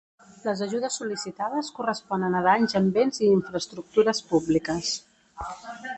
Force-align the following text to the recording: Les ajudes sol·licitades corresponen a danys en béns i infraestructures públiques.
Les 0.45 0.61
ajudes 0.65 0.95
sol·licitades 1.01 1.69
corresponen 1.81 2.39
a 2.39 2.43
danys 2.49 2.77
en 2.81 2.89
béns 2.97 3.23
i 3.23 3.29
infraestructures 3.35 4.27
públiques. 4.33 4.91